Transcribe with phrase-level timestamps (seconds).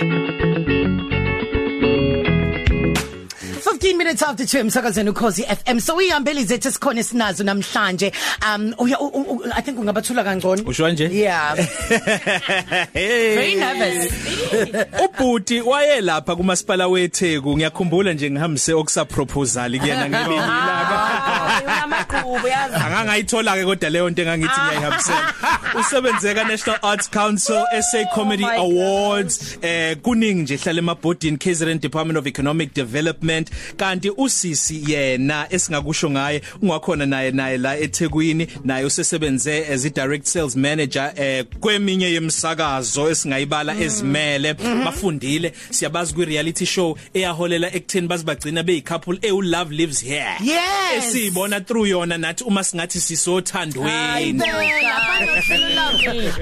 [0.00, 0.39] 15
[4.10, 8.12] minutes after 2 emsakazweni ukhosi FM so uyihambeli zethu sikhona sinazo namhlanje.
[8.54, 10.62] Um uya u- u- u- I think ungabathula kangcono.
[10.66, 11.08] Usho nje?
[11.12, 11.54] yeah.
[12.94, 14.12] Very nervous.
[15.04, 17.56] Ubhuti waye lapha kumasipala weTheku.
[17.56, 24.22] Ngiyakhumbula nje ngihambise okusa proposal kuyena ngelinye ilanga unamaqhubu yazi angangayithola ke kodwa leyo nto
[24.22, 25.34] engangithi ngiyayihambisela.
[25.80, 29.58] Usebenze ka National Arts Council SA Comedy Oh my Awards.
[29.62, 36.42] eh kuningi nje hlala emabhodini KZN Department of Economic Development kanti usisi yena esingakusho ngaye
[36.62, 43.10] ungakhona naye naye la eThekwini naye usesebenze as i direct sales manager eh kweminye yemsakazo
[43.10, 44.54] esingayibala ezimele.
[44.54, 45.52] Bafundile.
[45.70, 50.36] Siyabazi kwi reality show eyaholela ekutheni bazibagcina beyi couple eh love lives here.
[50.40, 51.04] Yes.
[51.04, 54.42] esiyibona through yona nathi uma singathi sisothandweni.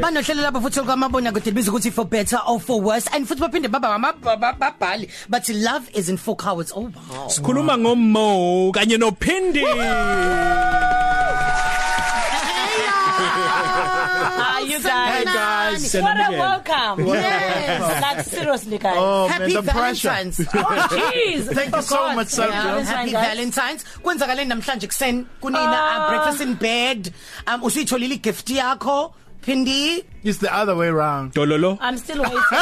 [0.01, 0.61] Banohlelo lapho.
[0.61, 3.09] Futhi kwamabona kude libiza ukuthi for better or for worse.
[3.13, 6.73] And futhi baphinde baba amababhali but love is in four cowards.
[6.75, 7.29] Oh wow.
[7.39, 9.65] Sikhuluma ngomo kanye nophindi
[13.21, 15.19] Ah, you guys.
[15.19, 15.95] Hey, guys.
[15.95, 16.39] What a Sanibukela.
[16.39, 17.07] welcome.
[17.07, 18.03] Yes.
[18.03, 18.97] Like seriously guys.
[18.99, 20.09] Oh happy man, the pressure.
[20.09, 21.55] valentines Oh jeez.
[21.55, 22.49] Thank you so much, sir.
[22.49, 22.83] Yeah.
[22.83, 23.27] happy guys.
[23.29, 25.99] valentines kwenzakaleni namhlanje kuseni kunina Ah.
[26.05, 27.13] uh, breakfast in bed
[27.47, 31.33] um usuyitholile igift yakho phindi It's the other way around.
[31.35, 32.43] dololo I'm still waiting.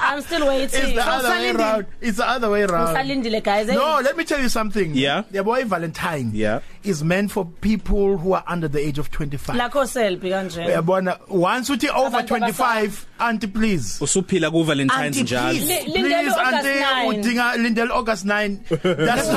[0.00, 0.94] I'm still It's waiting.
[0.96, 1.86] the other way around.
[2.00, 2.94] It's the other way around.
[2.96, 3.68] Usalindile guys.
[3.68, 3.74] eh?
[3.74, 4.94] No, let me tell you something.
[4.94, 5.22] Yeah.
[5.30, 6.60] The boy Valentine Yeah.
[6.82, 9.56] is meant for people who are under the age of 25.
[9.56, 10.64] Lakho selfie kanje.
[10.66, 13.98] Uyabona once uthi over Abantu 25 auntie please.
[14.00, 15.68] usuphila ku Valentine's njalo please.
[15.68, 17.22] Li- Please Lindele August auntie 9.
[17.22, 18.64] udinga lindel August 9.
[18.82, 19.28] That's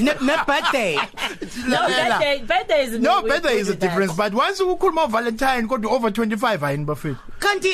[0.00, 0.12] ne
[0.46, 0.96] birthday
[1.66, 1.86] No,
[2.46, 6.84] birthday, is No, birthday is a difference but once ukukhuluma Valentine kodwa over 25 ayini
[6.84, 7.16] bafethu.
[7.38, 7.72] kanti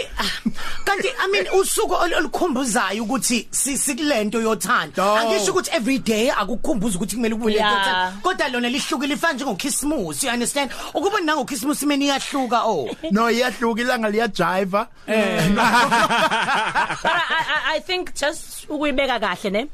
[0.85, 5.17] kanti i mean usuku ol- olukhumbuzayo ukuthi si- sikulento yothanda No.
[5.17, 7.79] angisho ukuthi every day akukhumbuza ukuthi kumele kube lento Yeah.
[7.79, 13.81] yothanda kodwa lona lihlukile ifana njengokhismus you understand ukuba nangokhismus imeni iyahluka oh No, iyahluka
[13.83, 14.87] ilanga liyajiva.
[15.07, 19.67] But I, I, I think just ukuyibeka kahle ne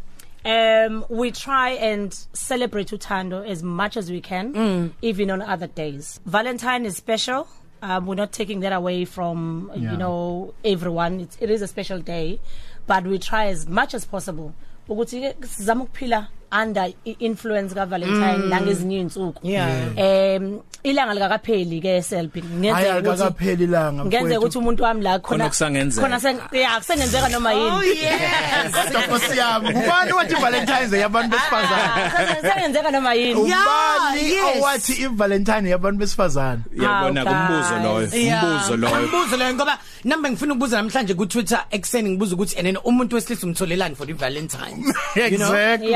[0.44, 4.92] um we try and celebrate uthando as much as we can mm.
[5.00, 7.46] even on other days valentine is special
[7.82, 9.92] um we're not taking that away from yeah.
[9.92, 12.40] You know everyone it's, it is a special day
[12.86, 14.52] but we try as much as possible
[14.88, 18.50] ukuthi sizama ukuphila under i- influence ka valentine mm.
[18.50, 19.68] langezinye insuku Yeah.
[19.96, 24.04] um ilanga likakapheli ke selfie Hayi ngenzeka ukuthi akakapheli ilanga.
[24.04, 24.38] ngenzeka mfowethu.
[24.40, 26.02] ukuthi umuntu wami la khona kusangenzeka.
[26.06, 31.00] khona sen yeah kusengenzeka noma oh yini yes Kodwa Nkosi yami, ubani wathi Valentine's Day
[31.00, 32.10] yabantu besifazane?
[32.42, 34.56] sengenzeka noma yini Yeah, Ubani yes.
[34.62, 36.60] owathi iValentine yabantu besifazane?
[36.82, 38.34] yabona Hawu, kumbuzo loyo guys.
[38.34, 42.76] umbuzo loyo umbuzo loyo ngoba namba ngifuna ukubuza namhlanje ku Twitter ekseni ngibuza ukuthi then
[42.84, 44.06] umuntu wesilisa umtholelani for
[45.38, 45.52] know?
[45.54, 45.90] Exactly.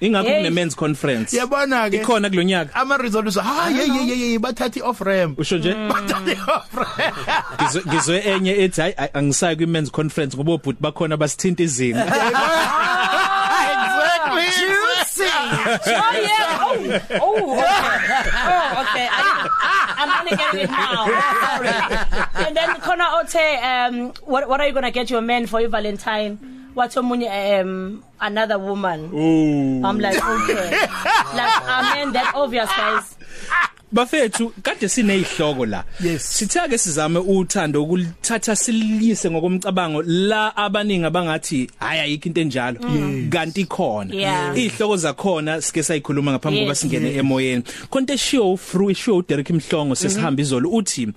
[0.00, 1.36] ingakho kune men's conference.
[1.36, 2.74] Yabona ke ikhona kulonyaka.
[2.74, 5.38] Ama resolution ha ye ye ye bathathi off ramp.
[5.38, 5.74] usho nje?
[5.92, 7.86] Bathathi off ramp.
[7.86, 12.04] ngizwe enye ethi hayi ay- angisayi kwi men's conference ngoba obhuti bakhona basithinta izinga
[15.52, 16.58] oh yeah.
[16.62, 16.76] Oh
[17.20, 17.44] oh
[18.02, 18.26] okay.
[18.32, 19.06] Oh okay.
[19.10, 21.06] I, I'm only getting it now.
[21.46, 22.46] Sorry.
[22.46, 25.60] And then khona othe um what what are you going to get your man for
[25.60, 26.38] your valentine?
[26.74, 29.10] Wathi omunye um another woman?
[29.12, 29.84] Ooh.
[29.84, 30.70] I'm like okay.
[31.36, 33.16] Like i mean that obvious guys.
[33.92, 35.84] Bafethu kade sinezihloko la.
[36.00, 36.22] Yes.
[36.38, 42.80] sithake sizame uthando ukulithatha siliyise ngokomcabango la abaningi abangathi hayi ayikho into enjalo.
[43.30, 44.14] Kanti khona.
[44.54, 47.62] Izihloko zakhona sike sayikhuluma ngaphambi kokuba singene emoyeni.
[47.90, 51.08] Konke show through show Derek Mhlongo sesihamba izolo uthi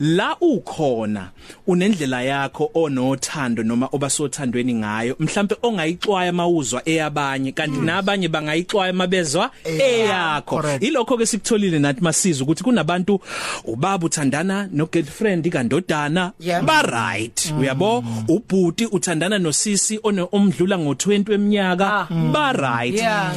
[0.00, 1.30] la ukhona
[1.66, 10.62] unendlela yakho onothando noma obasothandweni ngayo mhlambe ongayixwaya mawuzwa eyabanye kanti nabanye bangayixwaya mabezwa eyakho.
[10.80, 13.20] ilokho ke sikutholile nathi masiza ukuthi kunabantu
[13.64, 16.62] ubaba uthandana no girlfriend kandodana Yeah.
[16.64, 18.04] ba right uyabo?
[18.28, 22.94] Ubhuti uthandana nosisi ono omdlula ngo20 weminyaka ba right.
[22.94, 23.34] Yeah.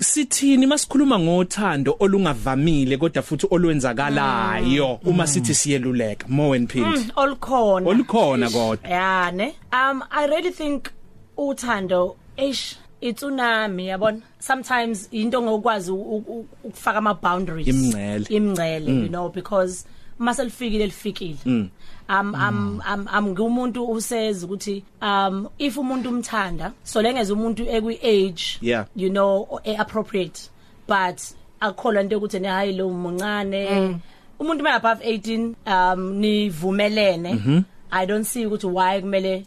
[0.00, 6.28] sithini masikhuluma ngothando olungavamile kodwa futhi olwenzakalayo uma sithi siyeluleka?
[6.28, 7.88] More and pint olukhona.
[7.90, 8.88] Olukhona kodwa.
[8.88, 9.54] Yeah ne?
[9.72, 10.88] Um i really think
[11.36, 14.20] uthando ish itsunami yabona?
[14.38, 17.68] Sometimes into ngokwazi u- u- ukufaka ama boundaries.
[17.68, 18.26] Imingcele.
[18.28, 19.84] imngcele you know because
[20.18, 21.36] maselifikile lifikile.
[21.46, 27.98] Um am am am ngumuntu useza ukuthi um if umuntu umthanda so lengeze umuntu ekwi
[28.02, 28.86] age Yeah.
[28.96, 30.50] you know e appropriate
[30.88, 31.20] but
[31.60, 34.00] akukholwa into ukuthi ne hayi lo muncane.
[34.40, 37.64] Umuntu ma above 18 um nivumelene.
[37.90, 39.44] I don't see ukuthi why kumele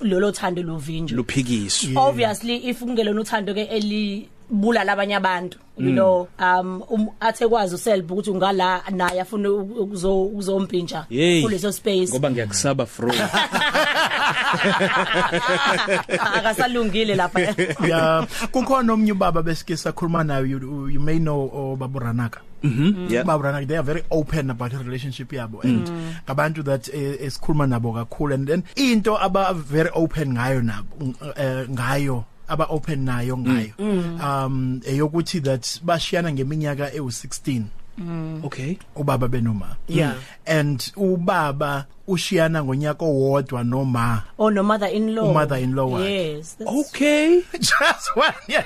[0.00, 1.16] lolo thando luvinjwe.
[1.16, 5.58] Luphikiswa obviously if kungelona uthando ke eli bulala abanye abantu.
[5.80, 11.42] You know um um, athe kwazi uselb ukuthi ungala naye afuna ukuzo uzompintsha Yey.
[11.42, 12.10] kuleso space.
[12.10, 13.12] Ngoba ngiyakusaba fro
[16.36, 17.40] akasalungile lapha.
[17.86, 22.40] Yeah kukhona omnye ubaba besike sakhuluma nayo you, you may know obaburanaka
[23.08, 23.22] yeah.
[23.22, 25.88] Barbara they are very open about the relationship yabo and
[26.26, 31.66] ngabantu that eh, esikhuluma nabo kakhulu and then into aba very open ngayo nabo eh,
[31.68, 33.72] ngayo aba open nayo ngayo.
[33.78, 37.62] Um eyokuthi that bashiyana ngeminyaka ewu16
[38.44, 38.78] okay.
[38.96, 39.76] Ubaba benoma.
[39.88, 40.14] Yeah.
[40.46, 46.10] and ubaba ushiyana ngonyaka owodwa noma oh no mother in law Umother in law wakhe.
[46.10, 47.42] yes that's, okay.
[47.60, 48.64] Just one year.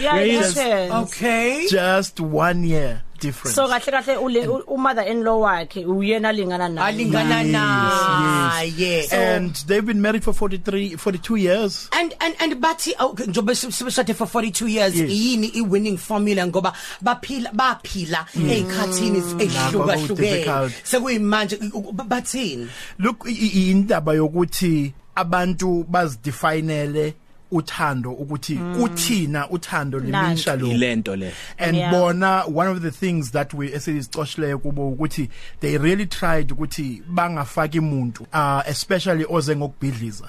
[0.00, 0.54] Yeah Yes.
[0.56, 0.92] happens.
[1.12, 1.66] okay.
[1.68, 3.02] Just one year.
[3.18, 3.54] Difference.
[3.54, 6.92] So kahle kahle ule umother in law wakhe uyena lingana naye.
[6.92, 9.12] Alingana na yes.
[9.12, 11.88] And they've been married for 43 42 years.
[11.92, 16.46] And and and bathi oh, njobe sibeshade for 42 years yini i winning formula?
[16.46, 16.72] Ngoba
[17.02, 20.72] baphila baphila ezikhathini ehluka hlukene difficult.
[20.84, 21.56] sekuyimanje
[22.06, 22.68] bathini?
[22.98, 27.14] Look indaba yokuthi abantu bazidefinele
[27.50, 30.66] uthando ukuthi kuthina uthando limisha lo.
[30.66, 31.32] Ilento le.
[31.58, 31.90] And Yeah.
[31.90, 35.28] bona one of the things that we esizicoshileyo kubo ukuthi
[35.60, 40.28] they really tried ukuthi bangafaki umuntu uh, especially oze ngokubhidliza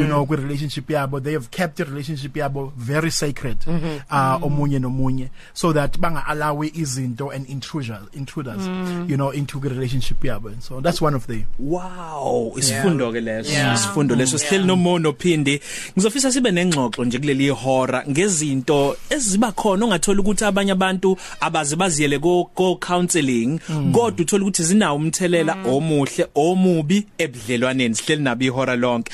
[0.00, 1.20] you know kwi relationship yabo.
[1.20, 6.62] They have kept the relationship yabo very sacred uh, omunye nomunye so that banga allow
[6.62, 8.66] izinto and intruders intruders
[9.08, 10.52] you know into the relationship yabo.
[10.52, 13.52] And so that's one of the wow isifundo ke leso.
[13.52, 13.74] Yeah.
[13.74, 14.38] isifundo leso.
[14.38, 15.60] Sihleli nomono phindi.
[15.96, 22.18] Ngizofisa sibe nengxoxo nje kuleli hora ngezinto eziba khona ongathola ukuthi abanye abantu abaze baziyele
[22.18, 23.58] ko ko counseling
[23.92, 27.94] kodwa uthola ukuthi zinawo umthelela omuhle omubi ebudlelwaneni.
[27.94, 29.12] Sihleli nabo ihora lonke.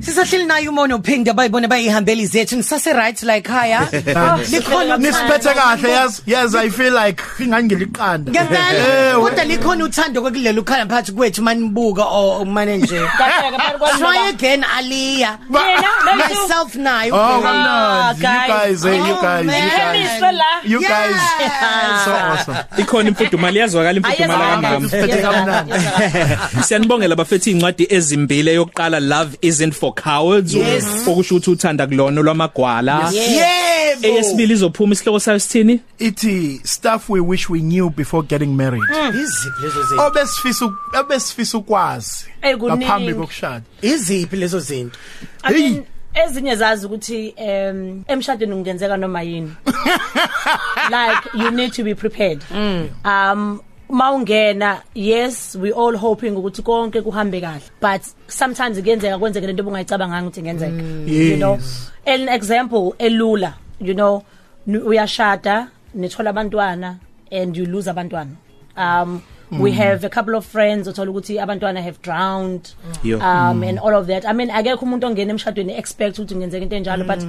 [0.00, 2.56] Sisahleli nayo umono phinde bayibona bayihambeli zethu.
[2.56, 3.80] Nisase right like haya.
[4.52, 10.86] Likhona nisiphethe kahle yes yes i feel like ingangiliqanda ngempela kodwa likhona uthando kwekulela ukhala
[10.86, 13.00] phakathi kwethu manibuka o umane nje.
[13.18, 15.38] Kahle ke phakathi kwami try again aliya.
[15.50, 15.90] Yena,
[16.48, 19.68] let's do- myself nayo Oh, Ah, no, you guys, eh, you Oh, guys, you man.
[19.68, 20.44] guys, Emiswe la.
[20.64, 22.04] You guys, Yes.
[22.04, 22.56] so awesome.
[22.78, 25.72] ikhona imfudumalo yazwakala imfudumalo kangami Siphethe kamnandi.
[26.64, 30.54] Siyanibongela bafethi incwadi ezimbili eyokuqala Love isn't for cowards.
[30.54, 30.84] Yes.
[31.06, 33.10] okusho ukuthi uthanda kulona lwamagwala.
[33.12, 34.06] Yebo.
[34.06, 35.80] Eyesibili izophuma isihloko sayo sithini?
[35.98, 38.82] Ithi stuff we wish we knew before getting married.
[39.08, 40.06] iziphi lezo zinto?
[40.06, 42.84] Obesifisa uk- obesifisa ukwazi Eh, kuningi.
[42.84, 43.62] ngaphambi kokushada.
[43.82, 44.96] iziphi lezo zinto?
[45.42, 49.52] I mean ezinye zazi ukuthi em emshadweni ungenzeka noma yini.
[50.90, 52.44] Like you need to be prepared.
[53.04, 53.60] Um
[53.90, 57.62] mawungena yes we all hoping ukuthi konke kuhambe kahle.
[57.80, 60.82] But sometimes kuyenzeka kwenzeke lento obungayicabanga ukuthi ingenzeka.
[61.06, 61.54] You know?
[61.54, 61.90] Yes.
[62.06, 64.22] an example elula you know
[64.66, 66.98] nu- uyashada nithola abantwana
[67.30, 68.30] and you lose abantwana.
[68.76, 72.70] Um we have a couple of friends othola ukuthi abantwana have drowned
[73.02, 73.18] Yo.
[73.18, 74.24] um and all of that.
[74.26, 77.20] I mean akekho umuntu ongena emshadweni expect ukuthi ngenzeka into enjalo but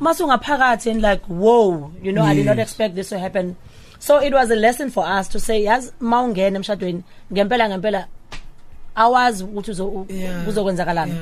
[0.00, 3.56] masungaphakathi and like whoa you know i did not expect this to happen.
[3.98, 7.02] So it was a lesson for us to say yazi mawungena emshadweni
[7.32, 8.06] ngempela ngempela
[8.94, 10.44] awazi ukuthi uzo- Yeah.
[10.44, 11.14] kuzokwenzakalana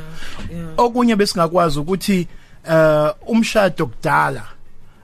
[0.77, 2.29] Okunye besingakwazi ukuthi
[2.69, 4.43] uh umshado kudala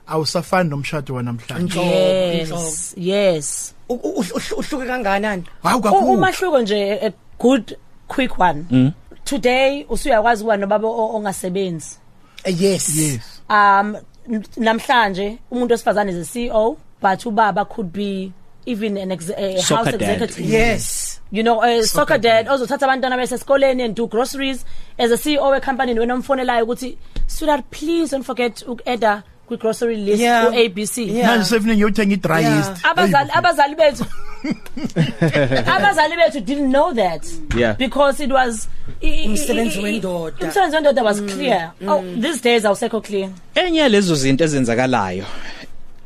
[0.07, 1.79] awusafani nomshado wanamhlanje.
[1.79, 3.73] yes yes.
[3.89, 6.11] U- u- u- uhluke kanganani Hawu U- kakhulu.
[6.11, 7.77] umahluko nje a good
[8.07, 8.93] quick one.
[9.25, 11.97] Today usuyakwazi kuba nobaba o- ongasebenzi?
[12.45, 12.95] Yes.
[12.97, 13.21] Yes.
[13.49, 13.95] um
[14.29, 18.31] n- namhlanje umuntu wesifazane is a CEO but ubaba could be
[18.65, 20.01] even an ex a house Soccer dad.
[20.21, 20.49] executive.
[20.49, 21.19] Yes.
[21.31, 22.47] You know a soccer dad.
[22.49, 24.65] ozothatha abantwana bese esikoleni and do groceries.
[24.97, 29.97] As a CEO we company wena umfonelayo ukuthi sweetheart please don't forget ukeda kwi grocery
[29.97, 30.45] list Yeah.
[30.47, 31.27] ku ABC Yeah.
[31.29, 32.55] Manje sefuna ngiyothenga i-dry Yeah.
[32.57, 32.85] yeast.
[32.85, 34.05] abazali abazali bethu
[35.75, 37.25] abazali bethu didn't know that
[37.57, 37.75] Yeah.
[37.77, 38.67] because it was
[39.01, 40.35] i- i- Umsebenzi i- i- wendoda.
[40.45, 45.25] umsebenzi wendoda was clear oh these days awusekho clear enye lezo zinto ezenzakalayo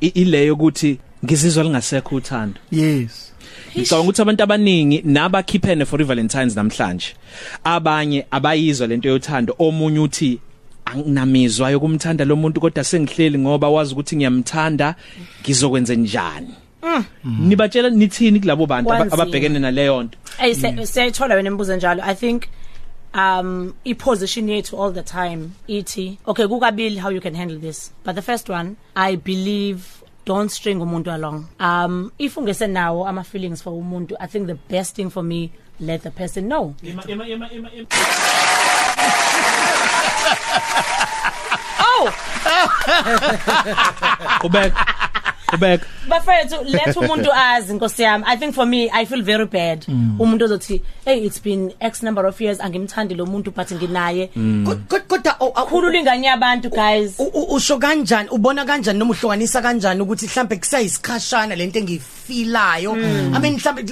[0.01, 3.31] i- ileyo ukuthi ngizizwa lingasekho uthando Yes.
[3.77, 7.07] ngicabanga ukuthi abantu abaningi nabakhiphene for Valentines namhlanje
[7.63, 10.39] abanye abayizwa lento yothando omunye uthi
[10.85, 14.95] anginamizwa yokumthanda lo muntu kodwa sengihleli ngoba wazi ukuthi ngiyamthanda
[15.41, 16.53] ngizokwenza njani.
[17.23, 19.23] Nibatshela nithini kulabo bantu aba- Kwanzima.
[19.23, 20.17] ababhekene naleyo nto?
[20.37, 20.53] Hey
[20.85, 22.03] siyayithola wena imibuzo njalo.
[22.03, 22.43] I think
[23.13, 27.91] um i-position yethu all the time ithi okay kukabili how you can handle this.
[28.05, 29.79] But the first one I believe
[30.25, 31.45] don't string umuntu along.
[31.59, 35.49] Um if ungese nawo ama feelings for umuntu I think the best thing for me
[35.79, 36.75] let the person know.
[36.83, 37.87] Ima ima ima ima ima-
[41.79, 42.11] oh!
[44.43, 44.85] Ubeka
[45.53, 48.23] ubeka bafethu let umuntu azi nkosi yami.
[48.27, 49.85] I think for me i feel very bad.
[50.19, 54.29] Umuntu ozothi hey it's been x number of years angimthandi lo muntu but nginaye.
[54.65, 57.15] Kod- kodwa o- o- khulula ingane yabantu guys.
[57.51, 63.83] usho kanjani ubona kanjani noma uhlukanisa kanjani ukuthi mhlambe kusayisikhashana lento engiyifilayo i mean mhlambe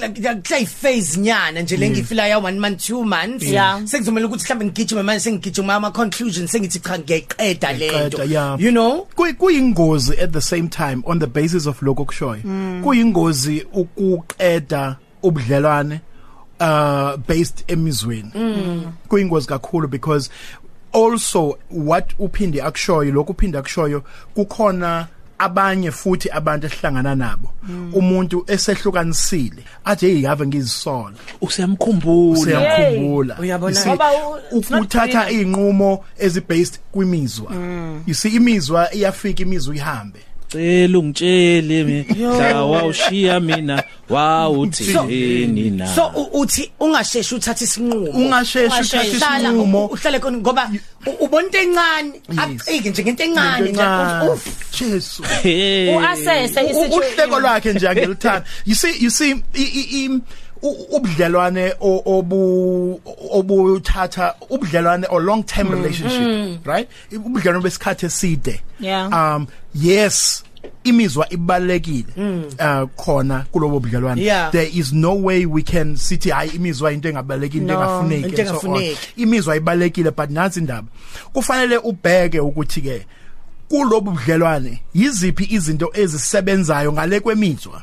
[0.42, 3.42] kusayiphase nyana nje lengiyifilayo one month two months.
[3.46, 3.80] Yeah.
[3.86, 8.24] sekuzomela ukuthi mhlambe ngigijime manje sengigijima ama conclusions sengithi cha ngiyayiqeda lento
[8.58, 9.06] you know?
[9.16, 12.42] Kuyi- kuyingozi at the same time on the basis of lokho kushoyo
[12.82, 16.00] kuyingozi ukuqeda ubudlelwane
[16.60, 18.30] uh based emizweni.
[19.08, 20.30] Kuyingozi kakhulu because
[20.92, 24.02] also what uphinde akushoyo lokho uphinde akushoyo
[24.34, 25.06] kukhona
[25.38, 27.50] abanye futhi abantu esihlangana nabo.
[27.92, 32.40] Umuntu esehlukanisile athi hey have ngizisola usiyamkhumbula.
[32.44, 33.70] Siyakhumbula Uyabona?
[33.70, 35.40] You see, Ngoba u- it's not ukuthatha real.
[35.46, 37.52] inqumo ezibased kwimizwa.
[38.06, 40.20] You see imizwa iyafika imizwa ihambe.
[40.48, 42.64] Cela ungitshele mina.
[42.64, 45.86] Wawushiya mina wawuthini na?
[45.94, 48.10] So uthi ungasheshi uthatha isinqumo?
[48.10, 49.86] Uthatha hlala isinqumo.
[49.86, 50.70] Uhlale khona ngoba
[51.06, 53.72] u- ubona into encane acike nje ngento encane
[54.32, 54.46] uff
[54.80, 55.22] Jesu.
[55.42, 55.94] Hey.
[55.96, 59.34] uassess U- uhleko lwakhe nje angelithanda you see you see
[60.70, 63.00] ubudlelwane o- obu
[63.32, 69.08] obuthatha ubudlelwane or long term relationship right ubudlelwane besikhathi eside Yeah.
[69.12, 70.44] um yes
[70.84, 72.04] imizwa ibalekile
[72.60, 74.50] uh khona kulobo budlelwane Yeah.
[74.52, 78.42] there is no way we can sithi hayi imizwa into engabalekile into No, engafuneki into
[78.42, 78.76] and so on.
[78.76, 78.98] engafuneki.
[79.22, 80.88] imizwa ibalekile but nansi indaba
[81.32, 83.06] kufanele ubheke ukuthi ke
[83.68, 87.82] kulobu budlelwane yiziphi izinto ezisebenzayo ngale kwemizwa?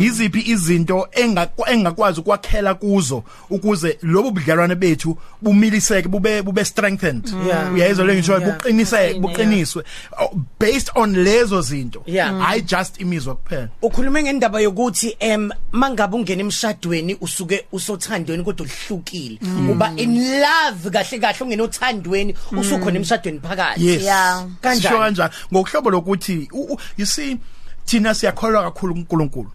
[0.00, 7.28] Yiziphi izinto engakwa- engakwazi ukwakhela kuzo ukuze lobu budlelwane bethu bumiliseke bube bube strengthened?
[7.46, 7.74] Yeah.
[7.74, 8.32] uyayizwa le ngisho?
[8.38, 8.44] Yeah.
[8.56, 9.82] buqiniseke Buqine, buqiniswe.
[10.20, 12.50] Oh, based on lezo zinto Yeah.
[12.50, 13.68] i just imizwa kuphela.
[13.82, 19.38] Ukhulume ngendaba yokuthi em mangabe ungena emshadweni usuke usothandweni kodwa uhlukile
[19.70, 23.86] uba in love kahle kahle ungena othandweni usukhona emshadweni phakathi.
[23.86, 24.02] Yes.
[24.02, 24.46] Yeah.
[24.60, 25.08] Kanjani?
[25.18, 25.34] Sisho kanjani?
[25.52, 27.38] Ngokuhlobo lokuthi u- u- you see
[27.86, 29.50] thina siyakholwa kakhulu kuNkulunkulu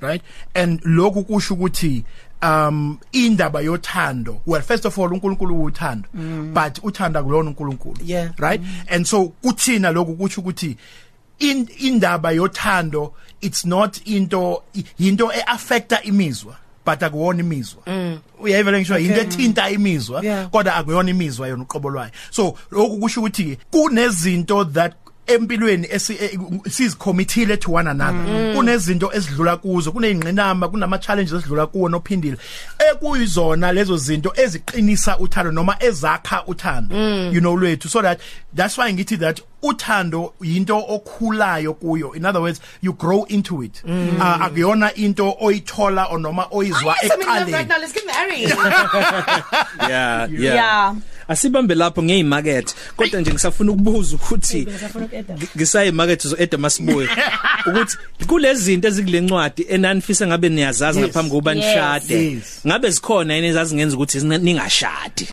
[0.00, 0.22] right?
[0.54, 2.04] And lokhu kusho ukuthi
[2.42, 6.08] um indaba yothando well first of all uNkulunkulu uthando
[6.52, 8.30] but uthanda kulona uNkulunkulu Yeah.
[8.38, 8.60] right?
[8.88, 10.76] And so kuthina lokhu kusho ukuthi
[11.38, 17.82] in indaba yothando it's not into i- into eaffecta imizwa but akuwona imizwa.
[18.40, 20.48] Uyayiva lengisho into ethinta imizwa Yeah.
[20.50, 22.10] kodwa akuyona imizwa yona uqobo lwayo.
[22.30, 24.94] So lokhu kusho ukuthi kunezinto that
[25.26, 26.38] empilweni esi- eh,
[26.70, 28.54] sizicommittee to one another.
[28.54, 32.36] Kunezinto esidlula kuzo kuneyingqinamba kunama challenges esidlula kuwo nophindile.
[32.90, 36.94] Ekuyizona lezo zinto eziqinisa uthando noma ezakha uthando
[37.32, 37.88] you know lwethu.
[37.88, 38.20] So that
[38.54, 42.14] that's why ngithi that uthando yinto okhulayo kuyo.
[42.16, 43.82] In other words you grow into it.
[43.86, 47.78] Uh, akuyona into oyithola or noma oyizwa Yes, I'm in love right eqaleni now.
[47.78, 48.48] Let's get married.
[49.88, 50.54] yeah Yeah.
[50.54, 50.94] yeah.
[51.28, 54.68] Asibambe lapho ngeyimarket kodwa nje ngisafuna ukubuza ukuthi
[55.56, 57.08] ngisayimarket zo Eda Masibuye
[57.66, 62.38] ukuthi kulezi zinto ezikulencwadi enanifisa ngabe niyazazi ngaphambi kokuba nishade.
[62.66, 65.28] Ngabe zikhona yini ezazingenza ukuthi ningashadi?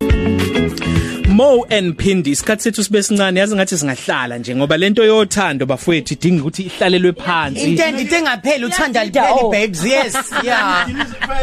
[1.39, 6.13] Mo and Pindi isikhathi sethu sibe sincane yazi ngathi singahlala nje ngoba lento yothando bafowethu
[6.13, 9.51] idinga ukuthi ihlalelwe phansi Intendo into engapheli uthanda Iyadida, lipheli oh.
[9.51, 9.85] babes.
[9.85, 10.15] Yes.
[10.43, 10.87] Yeah.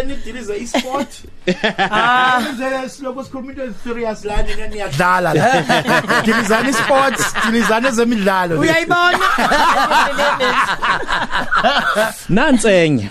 [0.06, 1.08] nidilize isport
[1.78, 2.42] ah
[2.88, 5.62] siloko sikhuluma into serious la nina niyadlala la
[6.24, 9.18] dilizana isports dilizana ezemidlalo Uyayibona?
[12.28, 13.08] nansenye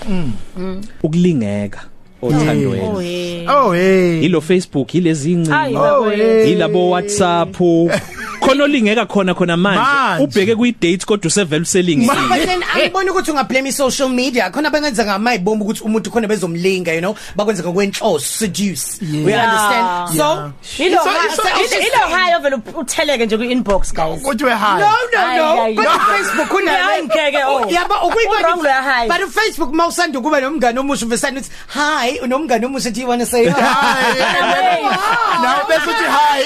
[1.04, 1.95] ukulingeka Oh
[2.28, 3.08] othandweni
[3.44, 3.66] yeah.
[3.66, 6.50] oh hey ilo Facebook yilezi Hayi, ingcingo babo, hey.
[6.50, 7.56] yilabo WhatsApp
[8.40, 10.24] khona olingeka khona khona manje Manje.
[10.24, 14.50] ubheke kwi date kodwa usevela uselingile But then angiboni ukuthi ungablame social media.
[14.52, 19.00] Khona bengenza ngamayibomba ukuthi umuntu khona bezomlinga, you know, bakwenza ngokwenhloso seduce.
[19.02, 19.44] We Yeah.
[19.46, 20.18] understand.
[20.18, 20.52] So,
[20.84, 24.54] Ilo So- ha- so- so- so- ilo- ilo high ovela utheleke nje ku-inbox guys kuthiwe
[24.54, 25.56] hi No, no, Hayi, no.
[25.62, 26.00] hayi, But hayi.
[26.24, 27.66] Facebook kuna Hayi, ngeke, oh.
[27.70, 29.08] Yaba U-wrong loya, hayi.
[29.08, 33.26] But Facebook mawusanda kuba nomngane omusha uvesana uthi hi unomngane omusha do you want to
[33.26, 33.52] say hi?
[35.42, 36.42] nawe bese uthi hi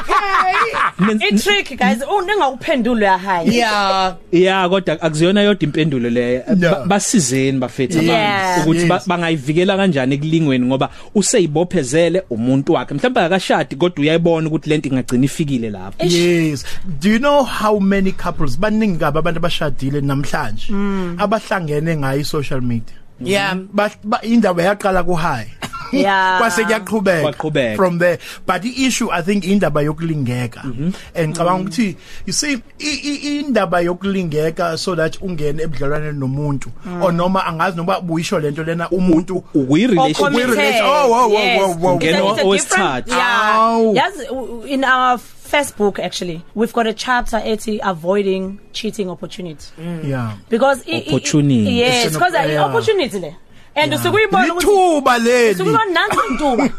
[0.00, 0.72] Okay.
[1.08, 1.98] i-trick guys.
[2.18, 4.16] Unengawuphenduli loya high Yeah.
[4.32, 6.42] ya kodwa akuziyona yodwa impendulo leyo.
[6.56, 6.70] No.
[6.70, 8.44] Ba- basizeni bafethu Yeah.
[8.54, 9.08] abantu ukuthi ba- Yes.
[9.08, 12.94] bangayivikela kanjani ekulingweni ngoba useyibophezele umuntu wakhe.
[12.94, 16.04] Mhlawumbe akashadi kodwa uyayibona ukuthi lento ingagcina ifikile lapho.
[16.06, 16.64] Yes.
[17.00, 20.72] Do you know how many couples baningi kabi abantu abashadile namhlanje
[21.18, 22.96] abahlangene ngayo social media?
[23.24, 23.54] Yeah.
[23.72, 25.44] ba ba- indaba yaqala ku hi
[25.92, 26.38] Yeah.
[26.40, 30.62] kwase kuyaqhubeka from there but the issue i think indaba yokulingeka
[31.14, 32.58] and cabanga ukuthi you see
[33.38, 36.70] indaba yokulingeka so that ungene ebudlelwaneni nomuntu
[37.02, 41.60] or noma angazi noma buyisho lento lena umuntu ukuyi relation- oh, whoa, whoa, Yes.
[41.60, 41.96] whoa, whoa.
[41.96, 43.04] It's a- Ngeno it's a owesithathu.
[43.04, 43.58] different- Yeah.
[43.60, 43.94] Aw.
[43.94, 45.18] Yes, w- in our
[45.50, 49.66] Facebook actually, we've got a chapter ethi avoiding cheating opportunity.
[50.04, 51.72] yeah Because Opportunity.
[51.78, 52.64] Yes, because yeah.
[52.64, 53.34] opportunity le.
[53.76, 56.70] And usukuyibona ukuthi lithuba leli Sukubona nansi intuba.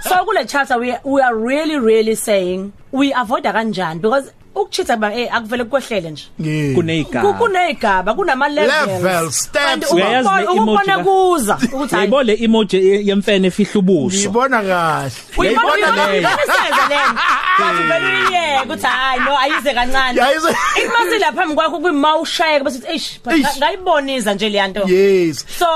[0.02, 5.14] So kule chapter we we are really really saying we avoid kanjani because ukuchitha ba
[5.14, 6.24] eh akuvele kwehlele nje.
[6.38, 6.74] Yeah.
[6.74, 9.92] kuneyigaba kuneyigaba kunama levels Levels, steps.
[9.92, 14.62] Uyayazi le emoji ukubona ka- kuza ukuthi hayi yayibole emoji ye- yemfene efihla ubuso ngiyibona
[14.62, 16.28] kahle uyibona Uyayibona leyo.
[16.28, 17.20] uyibona lena
[17.58, 20.54] bathi vele yeah ukuthi hayi no ayize kancane Yayize-
[20.84, 23.58] imasila phambi kwakho kwima ushayeka bese eish but Eish.
[23.58, 25.66] ngayiboniza nje le nto yes so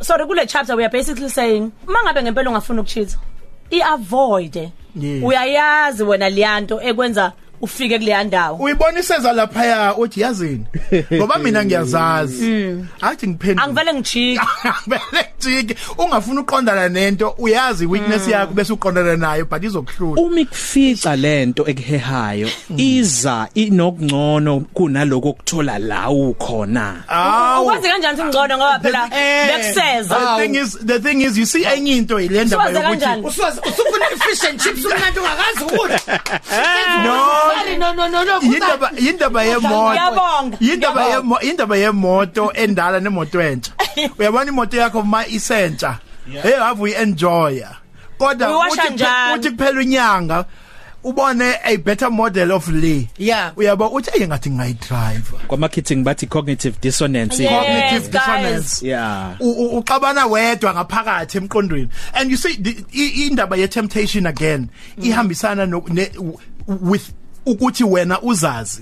[0.00, 3.16] sorry kule chapter we are basically saying mangabe ngempela ungafuna ukucheat
[3.70, 4.56] iavoid
[5.00, 5.22] Yes.
[5.24, 8.56] uyayazi wena liyanto ekwenza ufike kule ndawo.
[8.58, 10.64] Uyibona iseza lapha uthi yazini?
[11.14, 12.76] Ngoba mina ngiyazazi.
[13.00, 14.46] Athi ngiphendula angivele ngijika
[14.86, 20.22] Vele jike ungafuna uqondana nento uyazi weakness yakho bese uqondana nayo but izokuhlula.
[20.22, 27.04] Uma ikufica lento ekuhehayo iza inokungcono kunaloko okuthola la ukhona.
[27.08, 27.62] Awu.
[27.66, 30.14] Ukwazi kanjani ukuthi ngcono ngoba phela Eh, bekuseza?
[30.36, 33.26] the thing is the thing is you see enye into ile ndaba Siwaze yokuthi kanjani?
[33.26, 36.00] Usuwazi usufuna fish and chips umnandi ungakazi ukudla.
[37.04, 37.26] No.
[37.52, 38.40] Sorry, no no no no.
[38.40, 40.56] yindaba yindaba yemoto.
[40.60, 43.72] Yindaba yemo yindaba yemoto endala nemoto entsha.
[44.18, 45.98] Uyabona imoto yakho ma isentsha
[46.42, 47.60] hey have we enjoy
[48.18, 50.44] kodwa uthi uthi kuphela unyanga
[51.04, 53.52] ubone a better model of le Yeah.
[53.56, 57.38] uyabo uthi engathi ngayidrive kwamakhithi bathi cognitive dissonance.
[57.42, 58.22] Yes, cognitive guys.
[58.24, 58.82] dissonance.
[58.82, 59.36] Yeah.
[59.40, 61.88] U- u- uxabana wedwa ngaphakathi emqondweni.
[62.14, 62.54] And you see
[63.26, 66.10] indaba ye temptation again ihambisana no ne-
[66.66, 67.12] with
[67.46, 68.80] ukuthi wena uzazi.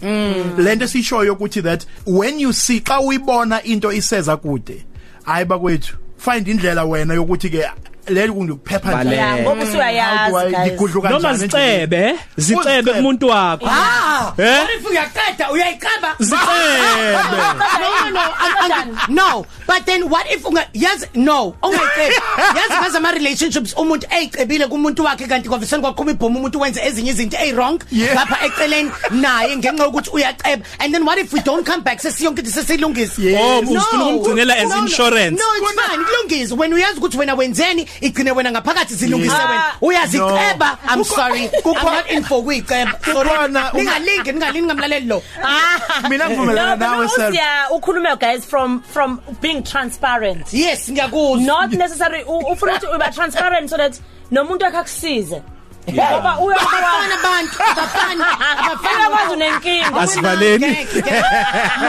[0.58, 4.84] Lento sishoyo ukuthi that when you see xa uyibona into iseza kude
[5.22, 7.64] hayi bakwethu find indlela wena yokuthi ke
[8.08, 9.14] leli kundiphepha Baleka.
[9.16, 12.92] Yeah, ngoba usuyayazi guys ngigudluka noma zicebe zicebe Uzicebe.
[12.92, 14.44] kumuntu wakho Ah, Eh?
[14.58, 16.14] what if uyaqeda uyayiqaba?
[16.18, 16.42] zicebe
[17.82, 18.20] No no no.
[18.20, 22.14] I- I- No, but then what if unga yazi no, ungayiqedi.
[22.56, 27.10] Yazi ngaze ama relationships umuntu eyicebile kumuntu wakhe kanti kwaveseni kwaqhuma ibhomu umuntu wenze ezinye
[27.10, 28.14] izinto ey wrong Yeah.
[28.14, 30.64] lapha eceleni naye ngenxa yokuthi uyaceba.
[30.80, 33.18] And then what if we don't come back sesiyonke into sesilungisa?
[33.22, 33.40] Yes.
[33.40, 34.82] Oh, ufuna ukumgcinela as No, no.
[34.82, 35.38] insurance.
[35.40, 36.04] No, it's fine.
[36.04, 36.56] Kulungisa.
[36.56, 39.50] When uyazi ukuthi wena wenzeni, igcine wena ngaphakathi zilungise Yeah.
[39.50, 39.64] wena.
[39.80, 40.78] Uyaziceba.
[40.88, 41.48] I'm sorry.
[41.62, 42.92] kukho- I'm not in for ukuyiceba.
[43.12, 43.30] Sorry.
[43.74, 45.22] Ningalingi, ningalingi ngamlaleli lo.
[46.08, 51.46] mina ngivumelana No, nawe self usiya ukhuluma guys from from being transparent Yes, ngiyakuzwa.
[51.46, 54.00] not necessary ufuna ukuthi ube transparent so that
[54.30, 55.42] nomuntu akakusize
[55.90, 58.26] ngoba uyakuwa abafana abantu abafana
[58.58, 60.66] abafana uyakwazi unenkinga Asivaleni.
[60.66, 61.22] Ngeke, ngeke.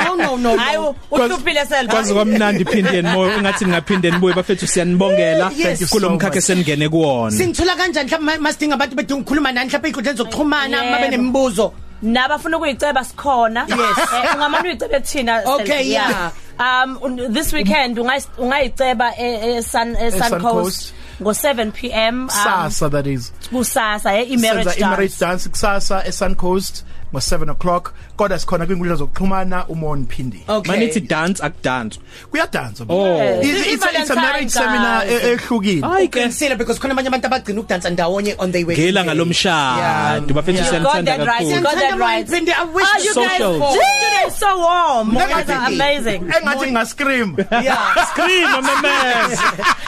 [0.06, 0.96] no no no hayi no.
[1.12, 5.64] uhluphile self kwazi kwamnandi phinde moyo ngathi ningaphinde nibuye bafethu siyanibongela Yes.
[5.64, 6.44] Thank you so kulomkhakha much.
[6.44, 10.92] sengene kuwona singithola kanjani mhlawumbe masidinga abantu bedinga ukukhuluma nani mhlawumbe ey'nkundleni zokuxhumana Yebo.
[10.92, 13.98] babe nemibuzo nabafuna ukuyiceba sikhona Yes.
[14.14, 16.32] Eh, ungamane uyicebe kuthina Okay, Selfie, yeah.
[16.60, 22.16] um un- this weekend ungay- ungayiceba e- e- Sun e- Sun Sun Coast ngo7 pm
[22.22, 23.32] um, kusasa um, that is.
[23.50, 25.50] kusasa eh, ye marriage dance.
[25.50, 30.72] Kusasa e Suncoast ngo7 o'clock kodwa sikhona kwinkundla zokuxhumana uMon Phindi okay.
[30.72, 33.42] manithi dance akudantswa kuyadantswa oh.
[33.42, 35.82] it's, it's, it's a marriage seminar e, ehlukile.
[35.82, 41.18] Uqinisile because khona abanye abantu abagcina ukudansa ndawonye on their way ngelanga lomshado bafethu siyanthanda
[41.18, 41.62] kakhulu.
[41.62, 43.60] got that right Phindi I wish oh, you social.
[43.60, 45.18] guys today so warm.
[45.18, 46.22] Amazing.
[46.22, 49.40] Engathi nga scream yeah scream mames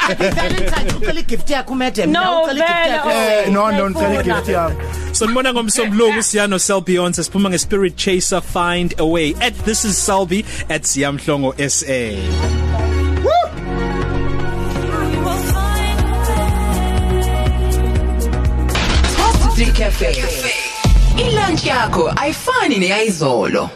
[0.09, 3.09] ngicela ucela igift yakho madam ucela igift yakho.
[3.09, 5.15] Eh, no no ngicela igift yakho.
[5.15, 9.55] So nibona ngomsombuluko siyano self beyond Beyonce siphuma nge Spirit Chaser Find a Way at
[9.65, 12.15] this is Selby at Siyamhlongo SA
[19.17, 20.11] Positive Cafe.
[21.17, 23.69] Ilunch yakho ayifani neyizolo.